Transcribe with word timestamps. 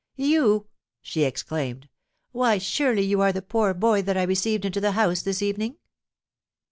'—'You!' 0.15 0.65
she 1.03 1.25
exclaimed: 1.25 1.87
'why, 2.31 2.57
surely 2.57 3.03
you 3.03 3.21
are 3.21 3.31
the 3.31 3.43
poor 3.43 3.71
boy 3.75 4.01
that 4.01 4.17
I 4.17 4.23
received 4.23 4.65
into 4.65 4.81
the 4.81 4.93
house 4.93 5.21
this 5.21 5.43
evening?' 5.43 5.75